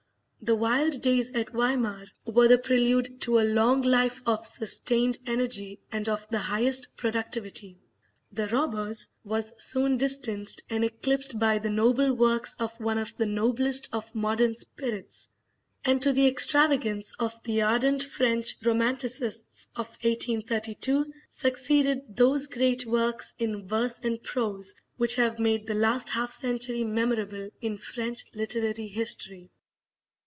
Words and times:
The 0.43 0.55
wild 0.55 1.03
days 1.03 1.29
at 1.35 1.51
Weimar 1.51 2.07
were 2.25 2.47
the 2.47 2.57
prelude 2.57 3.21
to 3.21 3.37
a 3.39 3.45
long 3.45 3.83
life 3.83 4.23
of 4.25 4.43
sustained 4.43 5.19
energy 5.27 5.79
and 5.91 6.09
of 6.09 6.27
the 6.31 6.39
highest 6.39 6.97
productivity; 6.97 7.77
"The 8.31 8.47
Robbers" 8.47 9.07
was 9.23 9.53
soon 9.63 9.97
distanced 9.97 10.63
and 10.67 10.83
eclipsed 10.83 11.37
by 11.37 11.59
the 11.59 11.69
noble 11.69 12.11
works 12.11 12.55
of 12.57 12.73
one 12.79 12.97
of 12.97 13.15
the 13.17 13.27
noblest 13.27 13.89
of 13.93 14.15
modern 14.15 14.55
spirits; 14.55 15.27
and 15.85 16.01
to 16.01 16.11
the 16.11 16.25
extravagance 16.25 17.13
of 17.19 17.35
the 17.43 17.61
ardent 17.61 18.01
French 18.01 18.57
Romanticists 18.63 19.67
of 19.75 19.89
1832 20.01 21.13
succeeded 21.29 22.15
those 22.17 22.47
great 22.47 22.87
works 22.87 23.35
in 23.37 23.67
verse 23.67 23.99
and 23.99 24.23
prose 24.23 24.73
which 24.97 25.17
have 25.17 25.37
made 25.37 25.67
the 25.67 25.75
last 25.75 26.09
half 26.09 26.33
century 26.33 26.83
memorable 26.83 27.47
in 27.61 27.77
French 27.77 28.25
literary 28.33 28.87
history. 28.87 29.51